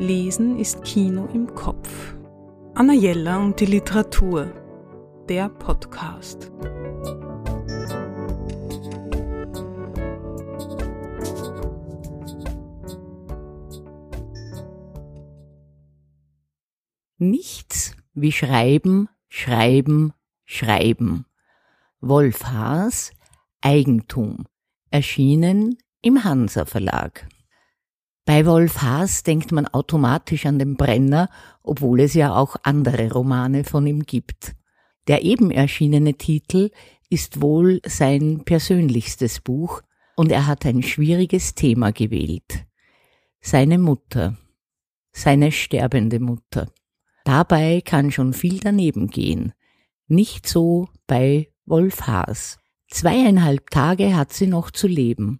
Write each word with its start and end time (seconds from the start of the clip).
Lesen 0.00 0.58
ist 0.58 0.82
Kino 0.82 1.28
im 1.34 1.54
Kopf. 1.54 2.16
Anna 2.74 2.94
Jella 2.94 3.36
und 3.36 3.60
die 3.60 3.66
Literatur. 3.66 4.50
Der 5.28 5.50
Podcast. 5.50 6.50
Nichts 17.18 17.94
wie 18.14 18.32
Schreiben, 18.32 19.10
Schreiben, 19.28 20.14
Schreiben. 20.46 21.26
Wolf 22.00 22.44
Haas, 22.46 23.12
Eigentum. 23.60 24.46
Erschienen 24.90 25.76
im 26.00 26.24
Hansa 26.24 26.64
Verlag. 26.64 27.28
Bei 28.30 28.46
Wolf 28.46 28.80
Haas 28.82 29.24
denkt 29.24 29.50
man 29.50 29.66
automatisch 29.66 30.46
an 30.46 30.60
den 30.60 30.76
Brenner, 30.76 31.28
obwohl 31.64 31.98
es 31.98 32.14
ja 32.14 32.32
auch 32.32 32.54
andere 32.62 33.10
Romane 33.10 33.64
von 33.64 33.84
ihm 33.88 34.04
gibt. 34.04 34.54
Der 35.08 35.24
eben 35.24 35.50
erschienene 35.50 36.14
Titel 36.14 36.70
ist 37.08 37.42
wohl 37.42 37.80
sein 37.84 38.44
persönlichstes 38.44 39.40
Buch 39.40 39.82
und 40.14 40.30
er 40.30 40.46
hat 40.46 40.64
ein 40.64 40.84
schwieriges 40.84 41.56
Thema 41.56 41.90
gewählt. 41.90 42.66
Seine 43.40 43.78
Mutter. 43.78 44.36
Seine 45.10 45.50
sterbende 45.50 46.20
Mutter. 46.20 46.68
Dabei 47.24 47.80
kann 47.80 48.12
schon 48.12 48.32
viel 48.32 48.60
daneben 48.60 49.08
gehen. 49.08 49.54
Nicht 50.06 50.46
so 50.46 50.88
bei 51.08 51.48
Wolf 51.66 52.02
Haas. 52.02 52.60
Zweieinhalb 52.90 53.70
Tage 53.70 54.14
hat 54.14 54.32
sie 54.32 54.46
noch 54.46 54.70
zu 54.70 54.86
leben. 54.86 55.39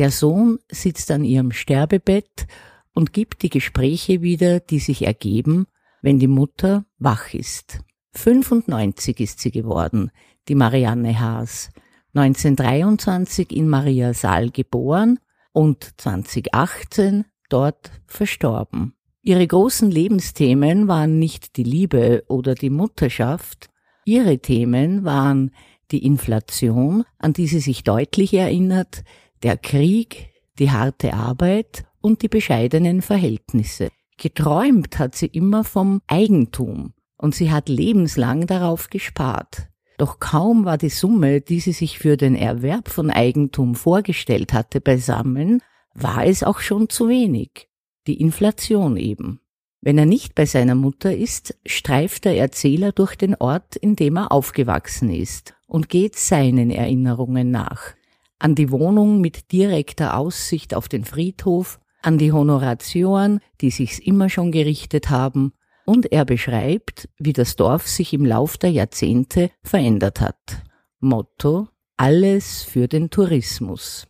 Der 0.00 0.10
Sohn 0.10 0.60
sitzt 0.70 1.10
an 1.10 1.24
ihrem 1.24 1.52
Sterbebett 1.52 2.46
und 2.94 3.12
gibt 3.12 3.42
die 3.42 3.50
Gespräche 3.50 4.22
wieder, 4.22 4.58
die 4.58 4.78
sich 4.78 5.02
ergeben, 5.02 5.66
wenn 6.00 6.18
die 6.18 6.26
Mutter 6.26 6.86
wach 6.98 7.34
ist. 7.34 7.80
95 8.14 9.20
ist 9.20 9.40
sie 9.40 9.50
geworden, 9.50 10.10
die 10.48 10.54
Marianne 10.54 11.20
Haas. 11.20 11.68
1923 12.14 13.52
in 13.54 13.68
Maria 13.68 14.14
Saal 14.14 14.48
geboren 14.48 15.18
und 15.52 15.90
2018 15.98 17.26
dort 17.50 17.90
verstorben. 18.06 18.94
Ihre 19.20 19.46
großen 19.46 19.90
Lebensthemen 19.90 20.88
waren 20.88 21.18
nicht 21.18 21.58
die 21.58 21.62
Liebe 21.62 22.24
oder 22.26 22.54
die 22.54 22.70
Mutterschaft, 22.70 23.68
ihre 24.06 24.38
Themen 24.38 25.04
waren 25.04 25.50
die 25.90 26.06
Inflation, 26.06 27.04
an 27.18 27.34
die 27.34 27.46
sie 27.46 27.60
sich 27.60 27.84
deutlich 27.84 28.32
erinnert, 28.32 29.04
der 29.42 29.56
Krieg, 29.56 30.30
die 30.58 30.70
harte 30.70 31.14
Arbeit 31.14 31.84
und 32.00 32.22
die 32.22 32.28
bescheidenen 32.28 33.02
Verhältnisse. 33.02 33.88
Geträumt 34.18 34.98
hat 34.98 35.14
sie 35.14 35.26
immer 35.26 35.64
vom 35.64 36.02
Eigentum 36.06 36.92
und 37.16 37.34
sie 37.34 37.50
hat 37.50 37.68
lebenslang 37.68 38.46
darauf 38.46 38.90
gespart. 38.90 39.68
Doch 39.96 40.18
kaum 40.18 40.64
war 40.64 40.78
die 40.78 40.90
Summe, 40.90 41.40
die 41.40 41.60
sie 41.60 41.72
sich 41.72 41.98
für 41.98 42.16
den 42.16 42.34
Erwerb 42.34 42.88
von 42.88 43.10
Eigentum 43.10 43.74
vorgestellt 43.74 44.52
hatte, 44.52 44.80
beisammen, 44.80 45.62
war 45.94 46.24
es 46.24 46.42
auch 46.42 46.60
schon 46.60 46.88
zu 46.88 47.08
wenig. 47.08 47.68
Die 48.06 48.20
Inflation 48.20 48.96
eben. 48.96 49.40
Wenn 49.82 49.98
er 49.98 50.06
nicht 50.06 50.34
bei 50.34 50.44
seiner 50.44 50.74
Mutter 50.74 51.14
ist, 51.14 51.58
streift 51.64 52.26
der 52.26 52.36
Erzähler 52.36 52.92
durch 52.92 53.16
den 53.16 53.34
Ort, 53.34 53.76
in 53.76 53.96
dem 53.96 54.16
er 54.16 54.32
aufgewachsen 54.32 55.10
ist, 55.10 55.54
und 55.66 55.88
geht 55.88 56.16
seinen 56.16 56.70
Erinnerungen 56.70 57.50
nach 57.50 57.94
an 58.40 58.54
die 58.54 58.70
Wohnung 58.70 59.20
mit 59.20 59.52
direkter 59.52 60.16
Aussicht 60.16 60.74
auf 60.74 60.88
den 60.88 61.04
Friedhof, 61.04 61.78
an 62.02 62.18
die 62.18 62.32
Honoratioren, 62.32 63.40
die 63.60 63.70
sich's 63.70 63.98
immer 63.98 64.28
schon 64.28 64.50
gerichtet 64.50 65.10
haben, 65.10 65.52
und 65.84 66.12
er 66.12 66.24
beschreibt, 66.24 67.08
wie 67.18 67.32
das 67.32 67.56
Dorf 67.56 67.86
sich 67.86 68.12
im 68.12 68.24
Lauf 68.24 68.58
der 68.58 68.70
Jahrzehnte 68.70 69.50
verändert 69.62 70.20
hat. 70.20 70.62
Motto 71.00 71.68
Alles 71.96 72.62
für 72.62 72.88
den 72.88 73.10
Tourismus. 73.10 74.06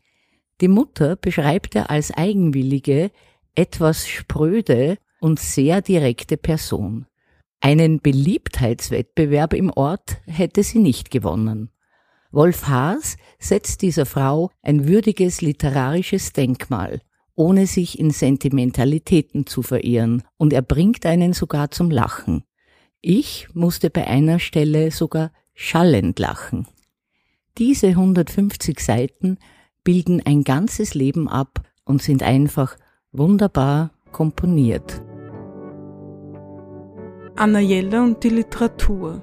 Die 0.60 0.69
Mutter 0.69 1.16
beschreibt 1.16 1.74
er 1.74 1.90
als 1.90 2.12
eigenwillige, 2.12 3.10
etwas 3.54 4.06
spröde 4.06 4.98
und 5.20 5.40
sehr 5.40 5.80
direkte 5.80 6.36
Person. 6.36 7.06
Einen 7.60 8.00
Beliebtheitswettbewerb 8.00 9.54
im 9.54 9.70
Ort 9.70 10.19
hätte 10.26 10.62
sie 10.62 10.78
nicht 10.78 11.10
gewonnen. 11.10 11.70
Wolf 12.32 12.68
Haas 12.68 13.16
setzt 13.41 13.82
dieser 13.82 14.06
Frau 14.06 14.50
ein 14.62 14.86
würdiges 14.86 15.41
literarisches 15.41 16.32
Denkmal, 16.32 17.00
ohne 17.34 17.66
sich 17.66 17.98
in 17.98 18.10
Sentimentalitäten 18.10 19.46
zu 19.46 19.62
verirren, 19.62 20.22
und 20.36 20.52
er 20.52 20.62
bringt 20.62 21.06
einen 21.06 21.32
sogar 21.32 21.70
zum 21.70 21.90
Lachen. 21.90 22.44
Ich 23.00 23.48
musste 23.52 23.90
bei 23.90 24.06
einer 24.06 24.38
Stelle 24.38 24.90
sogar 24.92 25.32
schallend 25.54 26.19
lachen. 26.19 26.69
Diese 27.58 27.88
150 27.88 28.78
Seiten 28.78 29.38
bilden 29.82 30.22
ein 30.24 30.44
ganzes 30.44 30.94
Leben 30.94 31.28
ab 31.28 31.62
und 31.84 32.00
sind 32.00 32.22
einfach 32.22 32.76
wunderbar 33.10 33.90
komponiert. 34.12 35.02
Anna 37.36 37.60
Jelle 37.60 38.02
und 38.02 38.22
die 38.22 38.28
Literatur 38.28 39.22